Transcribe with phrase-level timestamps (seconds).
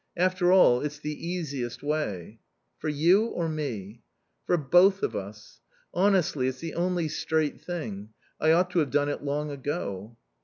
[0.17, 2.39] After all, it's the easiest way."
[2.79, 4.01] "For you, or me?"
[4.47, 5.61] "For both of us.
[5.93, 8.09] Honestly, it's the only straight thing.
[8.39, 10.17] I ought to have done it long ago."